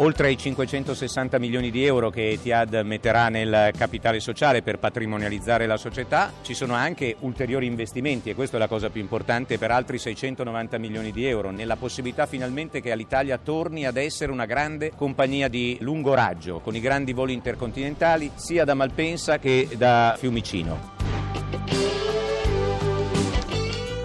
[0.00, 5.76] Oltre ai 560 milioni di euro che Etihad metterà nel capitale sociale per patrimonializzare la
[5.76, 9.98] società, ci sono anche ulteriori investimenti e questa è la cosa più importante per altri
[9.98, 15.48] 690 milioni di euro nella possibilità finalmente che Alitalia torni ad essere una grande compagnia
[15.48, 22.19] di lungo raggio con i grandi voli intercontinentali sia da Malpensa che da Fiumicino.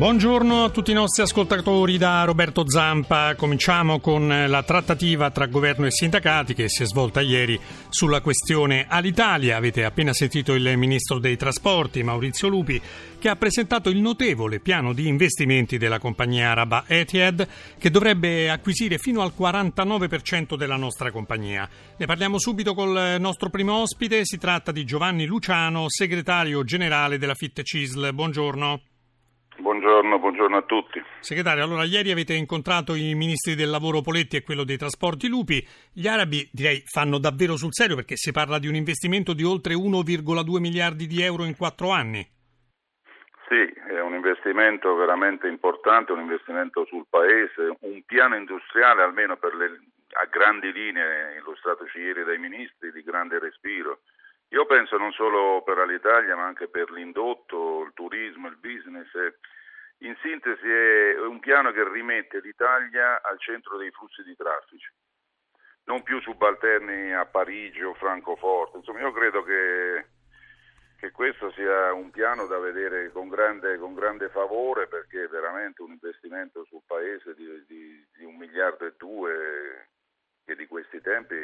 [0.00, 3.34] Buongiorno a tutti i nostri ascoltatori da Roberto Zampa.
[3.34, 8.86] Cominciamo con la trattativa tra governo e sindacati che si è svolta ieri sulla questione
[8.88, 9.58] Alitalia.
[9.58, 12.80] Avete appena sentito il ministro dei trasporti Maurizio Lupi
[13.18, 17.46] che ha presentato il notevole piano di investimenti della compagnia araba Etihad
[17.78, 21.68] che dovrebbe acquisire fino al 49% della nostra compagnia.
[21.98, 27.34] Ne parliamo subito col nostro primo ospite, si tratta di Giovanni Luciano, segretario generale della
[27.34, 28.14] Fitte CISL.
[28.14, 28.80] Buongiorno.
[29.60, 31.02] Buongiorno, buongiorno, a tutti.
[31.20, 35.62] Segretario, allora ieri avete incontrato i ministri del lavoro Poletti e quello dei trasporti Lupi.
[35.92, 39.74] Gli arabi direi fanno davvero sul serio perché si parla di un investimento di oltre
[39.74, 42.26] 1,2 miliardi di euro in quattro anni.
[43.48, 49.80] Sì, è un investimento veramente importante, un investimento sul paese, un piano industriale almeno le,
[50.22, 54.00] a grandi linee illustratoci ieri dai ministri di grande respiro
[54.52, 59.08] io penso non solo per l'Italia ma anche per l'indotto, il turismo, il business.
[59.98, 64.92] In sintesi è un piano che rimette l'Italia al centro dei flussi di traffico,
[65.84, 68.78] non più subalterni a Parigi o Francoforte.
[68.78, 70.06] Insomma, io credo che,
[70.98, 75.82] che questo sia un piano da vedere con grande, con grande, favore perché è veramente
[75.82, 79.90] un investimento sul paese di, di, di un miliardo e due
[80.44, 81.36] che di questi tempi...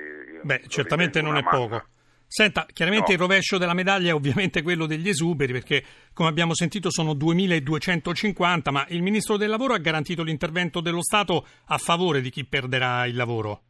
[0.43, 1.57] Beh, certamente non è manna.
[1.57, 1.95] poco.
[2.29, 3.15] Senta, chiaramente no.
[3.15, 5.83] il rovescio della medaglia è ovviamente quello degli esuberi, perché
[6.13, 11.47] come abbiamo sentito sono 2.250, ma il Ministro del Lavoro ha garantito l'intervento dello Stato
[11.69, 13.61] a favore di chi perderà il lavoro.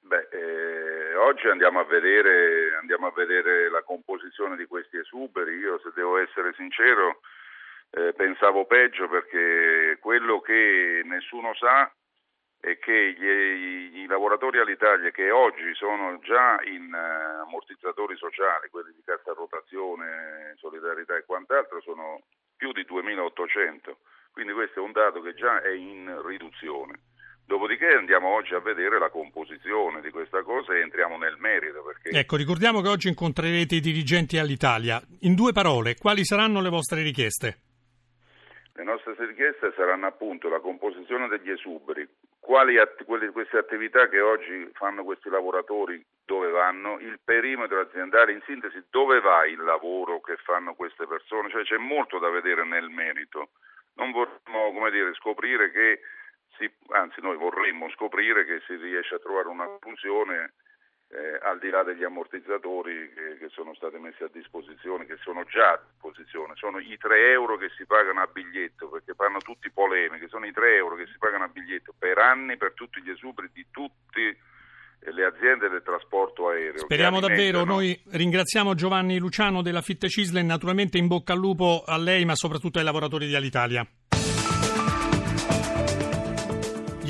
[0.00, 5.54] Beh, eh, oggi andiamo a, vedere, andiamo a, vedere, la composizione di questi esuberi.
[5.56, 7.20] Io, se devo essere sincero,
[7.90, 11.92] eh, pensavo peggio perché quello che nessuno sa
[12.62, 18.92] è che gli, i lavoratori all'Italia che oggi sono già in uh, ammortizzatori sociali, quelli
[18.94, 22.22] di cassa rotazione, solidarietà e quant'altro, sono
[22.56, 23.96] più di 2.800,
[24.30, 27.00] quindi questo è un dato che già è in riduzione.
[27.44, 31.82] Dopodiché andiamo oggi a vedere la composizione di questa cosa e entriamo nel merito.
[31.82, 32.16] Perché...
[32.16, 35.02] Ecco, ricordiamo che oggi incontrerete i dirigenti all'Italia.
[35.22, 37.58] In due parole, quali saranno le vostre richieste?
[38.74, 42.08] Le nostre richieste saranno appunto la composizione degli esuberi,
[42.42, 48.32] quali att- quelle, queste attività che oggi fanno questi lavoratori, dove vanno, il perimetro aziendale,
[48.32, 52.64] in sintesi dove va il lavoro che fanno queste persone, cioè c'è molto da vedere
[52.64, 53.50] nel merito.
[53.94, 56.00] Non vorremmo come dire, scoprire che
[56.56, 60.54] si, anzi noi vorremmo scoprire che si riesce a trovare una funzione
[61.12, 65.44] eh, al di là degli ammortizzatori che, che, sono stati messi a disposizione, che sono
[65.44, 69.70] già a disposizione, sono i 3 euro che si pagano a biglietto, perché fanno tutti
[69.70, 73.10] polemiche, sono i 3 euro che si pagano a biglietto per anni per tutti gli
[73.10, 74.38] esuberi di tutte
[75.04, 76.78] le aziende del trasporto aereo.
[76.78, 81.98] Speriamo davvero, noi ringraziamo Giovanni Luciano della Fitte Cisle naturalmente in bocca al lupo a
[81.98, 83.86] lei ma soprattutto ai lavoratori di Alitalia.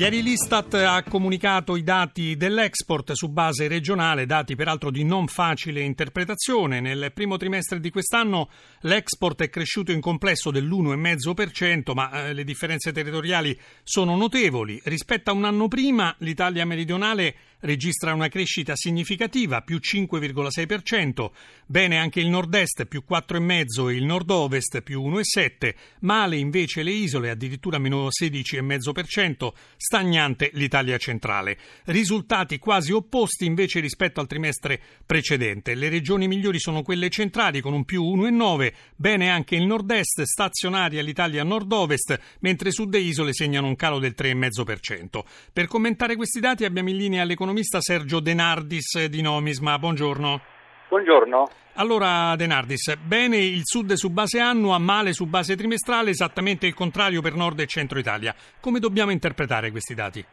[0.03, 5.79] Ieri l'Istat ha comunicato i dati dell'export su base regionale, dati peraltro di non facile
[5.79, 6.81] interpretazione.
[6.81, 8.49] Nel primo trimestre di quest'anno
[8.81, 14.77] l'export è cresciuto in complesso dell'1,5%, ma eh, le differenze territoriali sono notevoli.
[14.83, 21.31] Rispetto a un anno prima, l'Italia meridionale registra una crescita significativa, più 5,6%,
[21.65, 27.29] bene anche il nord-est, più 4,5% e il nord-ovest, più 1,7%, male invece le isole,
[27.29, 31.57] addirittura meno 16,5%, stagnante l'Italia centrale.
[31.85, 35.75] Risultati quasi opposti invece rispetto al trimestre precedente.
[35.75, 41.01] Le regioni migliori sono quelle centrali con un più 1,9%, bene anche il nord-est, stazionaria
[41.01, 45.23] l'Italia nord-ovest, mentre sud e isole segnano un calo del 3,5%.
[45.51, 49.77] Per commentare questi dati abbiamo in linea l'economia l'economista Sergio Denardis di Nomisma.
[49.77, 50.41] Buongiorno.
[50.89, 51.49] Buongiorno.
[51.75, 57.21] Allora, Denardis, bene il sud su base annua, male su base trimestrale, esattamente il contrario
[57.21, 58.33] per nord e centro Italia.
[58.59, 60.25] Come dobbiamo interpretare questi dati?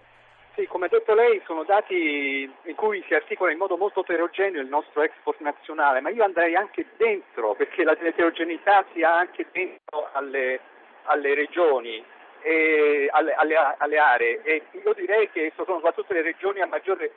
[0.55, 4.63] Sì, come ha detto lei, sono dati in cui si articola in modo molto eterogeneo
[4.63, 9.47] il nostro export nazionale, ma io andrei anche dentro, perché la eterogeneità si ha anche
[9.53, 10.61] dentro alle,
[11.05, 12.03] alle regioni
[12.43, 17.13] e alle, alle, alle, aree e io direi che sono soprattutto le regioni a maggiore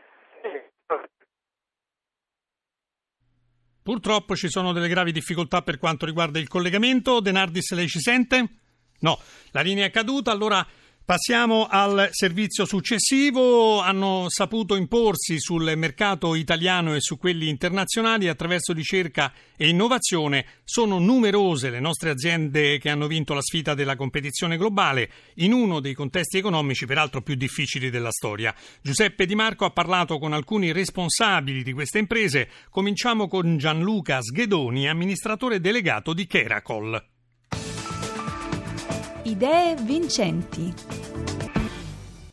[3.84, 7.20] Purtroppo ci sono delle gravi difficoltà per quanto riguarda il collegamento.
[7.20, 8.48] Denardis, lei ci sente?
[9.00, 9.20] No,
[9.52, 10.66] la linea è caduta, allora
[11.06, 13.82] Passiamo al servizio successivo.
[13.82, 20.46] Hanno saputo imporsi sul mercato italiano e su quelli internazionali attraverso ricerca e innovazione.
[20.64, 25.82] Sono numerose le nostre aziende che hanno vinto la sfida della competizione globale in uno
[25.82, 28.56] dei contesti economici peraltro più difficili della storia.
[28.82, 32.48] Giuseppe Di Marco ha parlato con alcuni responsabili di queste imprese.
[32.70, 37.13] Cominciamo con Gianluca Sghedoni, amministratore delegato di Keracol.
[39.34, 40.72] Idee vincenti.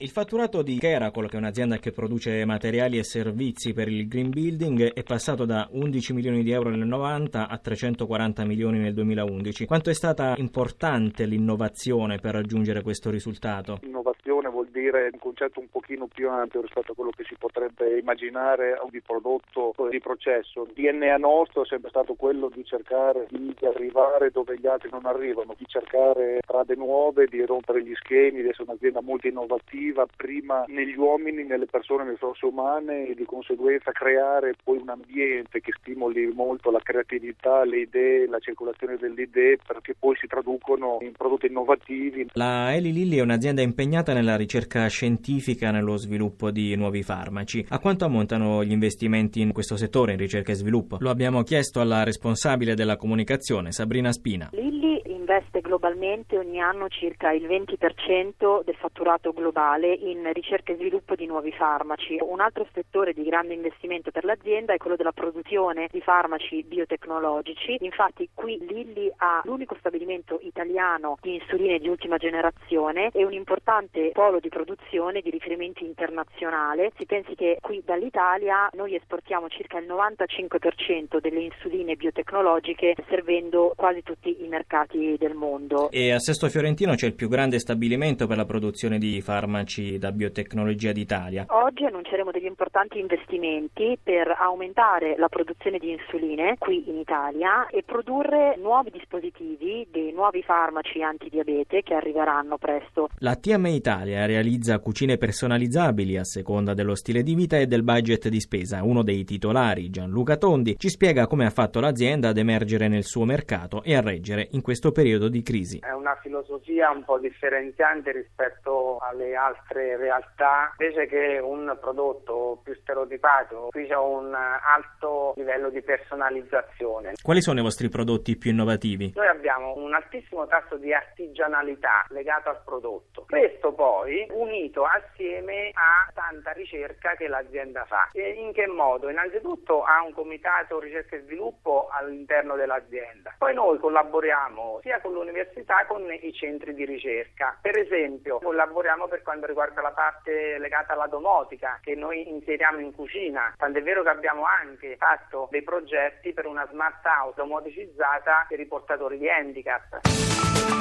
[0.02, 4.30] Il fatturato di Keracol, che è un'azienda che produce materiali e servizi per il green
[4.30, 9.66] building, è passato da 11 milioni di euro nel 90 a 340 milioni nel 2011.
[9.66, 13.80] Quanto è stata importante l'innovazione per raggiungere questo risultato?
[13.82, 17.98] Innovazione vuol dire un concetto un pochino più ampio rispetto a quello che si potrebbe
[17.98, 20.62] immaginare di prodotto o di processo.
[20.62, 25.04] Il DNA nostro è sempre stato quello di cercare di arrivare dove gli altri non
[25.04, 30.06] arrivano, di cercare strade nuove, di rompere gli schemi, di essere un'azienda molto innovativa positiva
[30.16, 35.60] prima negli uomini, nelle persone, nelle risorse umane e di conseguenza creare poi un ambiente
[35.60, 40.98] che stimoli molto la creatività, le idee, la circolazione delle idee perché poi si traducono
[41.00, 42.28] in prodotti innovativi.
[42.34, 47.66] La Eli Lilly è un'azienda impegnata nella ricerca scientifica e nello sviluppo di nuovi farmaci.
[47.70, 50.98] A quanto ammontano gli investimenti in questo settore, in ricerca e sviluppo?
[51.00, 54.50] Lo abbiamo chiesto alla responsabile della comunicazione, Sabrina Spina.
[54.52, 55.00] Lilly
[55.30, 61.26] investe globalmente ogni anno circa il 20% del fatturato globale in ricerca e sviluppo di
[61.26, 62.18] nuovi farmaci.
[62.20, 67.76] Un altro settore di grande investimento per l'azienda è quello della produzione di farmaci biotecnologici.
[67.80, 74.10] Infatti qui Lilly ha l'unico stabilimento italiano di insuline di ultima generazione e un importante
[74.12, 76.92] polo di produzione di riferimento internazionale.
[76.96, 84.02] Si pensi che qui dall'Italia noi esportiamo circa il 95% delle insuline biotecnologiche servendo quasi
[84.02, 85.90] tutti i mercati del mondo.
[85.90, 90.10] E a Sesto Fiorentino c'è il più grande stabilimento per la produzione di farmaci da
[90.10, 91.46] biotecnologia d'Italia.
[91.48, 97.84] Oggi annunceremo degli importanti investimenti per aumentare la produzione di insuline qui in Italia e
[97.84, 103.10] produrre nuovi dispositivi, dei nuovi farmaci antidiabete che arriveranno presto.
[103.18, 108.28] La TM Italia realizza cucine personalizzabili a seconda dello stile di vita e del budget
[108.28, 108.82] di spesa.
[108.82, 113.24] Uno dei titolari, Gianluca Tondi, ci spiega come ha fatto l'azienda ad emergere nel suo
[113.24, 115.78] mercato e a reggere in questo periodo di crisi.
[115.78, 122.74] È una filosofia un po' differenziante rispetto alle altre realtà, invece che un prodotto più
[122.74, 127.14] stereotipato, qui c'è un alto livello di personalizzazione.
[127.22, 129.12] Quali sono i vostri prodotti più innovativi?
[129.14, 133.26] Noi abbiamo un altissimo tasso di artigianalità legato al prodotto.
[133.28, 138.08] Questo poi unito assieme a tanta ricerca che l'azienda fa.
[138.12, 139.08] E in che modo?
[139.08, 143.34] Innanzitutto ha un comitato ricerca e sviluppo all'interno dell'azienda.
[143.38, 147.58] Poi noi collaboriamo sia con l'università con i centri di ricerca.
[147.60, 152.92] Per esempio, collaboriamo per quanto riguarda la parte legata alla domotica che noi inseriamo in
[152.94, 158.60] cucina, tant'è vero che abbiamo anche fatto dei progetti per una smart house domoticizzata per
[158.60, 160.79] i portatori di handicap.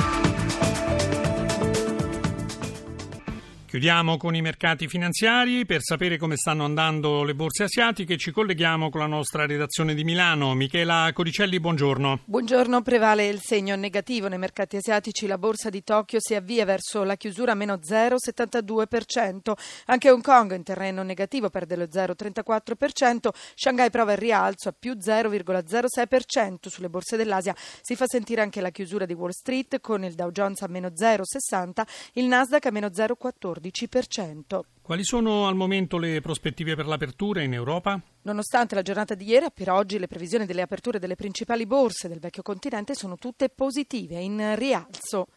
[3.69, 5.63] Chiudiamo con i mercati finanziari.
[5.63, 10.04] Per sapere come stanno andando le borse asiatiche ci colleghiamo con la nostra redazione di
[10.04, 10.56] Milano.
[10.56, 12.21] Michela Coricelli, buongiorno.
[12.26, 15.28] Buongiorno, prevale il segno negativo nei mercati asiatici.
[15.28, 19.54] La borsa di Tokyo si avvia verso la chiusura meno 0,72%.
[19.85, 23.30] Anche Hong Kong in terreno negativo perde lo 0,34%.
[23.54, 26.69] Shanghai prova il rialzo a più 0,06%.
[26.69, 30.31] Sulle borse dell'Asia si fa sentire anche la chiusura di Wall Street con il Dow
[30.31, 31.83] Jones a meno 0,60,
[32.14, 33.57] il Nasdaq a meno 0,14%.
[33.59, 34.59] 14%.
[34.81, 38.01] Quali sono al momento le prospettive per l'apertura in Europa?
[38.23, 42.19] Nonostante la giornata di ieri, per oggi le previsioni delle aperture delle principali borse del
[42.19, 45.28] vecchio continente sono tutte positive, in rialzo.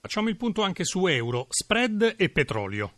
[0.00, 2.92] Facciamo il punto anche su euro, spread e petrolio.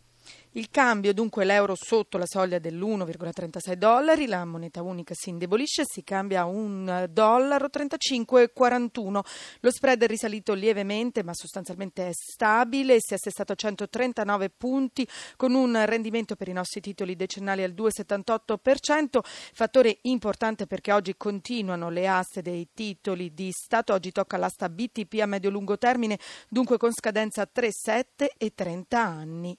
[0.55, 6.03] Il cambio, dunque l'euro sotto la soglia dell'1,36 dollari, la moneta unica si indebolisce si
[6.03, 9.19] cambia a un dollaro 35,41.
[9.61, 15.07] Lo spread è risalito lievemente ma sostanzialmente è stabile, si è assestato a 139 punti
[15.37, 19.19] con un rendimento per i nostri titoli decennali al 2,78%,
[19.53, 25.19] fattore importante perché oggi continuano le aste dei titoli di Stato, oggi tocca l'asta BTP
[25.21, 26.19] a medio-lungo termine,
[26.49, 29.57] dunque con scadenza 3,7 e 30 anni.